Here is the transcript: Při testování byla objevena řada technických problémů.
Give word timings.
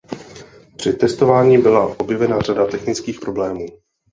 Při 0.77 0.93
testování 0.93 1.57
byla 1.57 1.99
objevena 1.99 2.39
řada 2.41 2.65
technických 2.65 3.19
problémů. 3.19 3.65